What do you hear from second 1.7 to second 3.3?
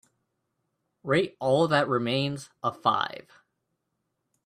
Remains a five